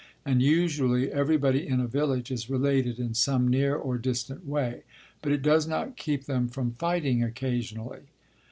And 0.25 0.41
usually 0.41 1.11
everybody 1.11 1.67
in 1.67 1.79
a 1.79 1.85
village 1.85 2.31
is 2.31 2.49
related 2.49 2.97
in 2.97 3.13
some 3.13 3.47
near 3.47 3.75
or 3.75 3.99
distant 3.99 4.47
way; 4.47 4.81
but 5.21 5.31
it 5.31 5.43
does 5.43 5.67
not 5.67 5.95
keep 5.95 6.25
them 6.25 6.47
from 6.49 6.71
fighting 6.71 7.21
occasionally. 7.21 8.01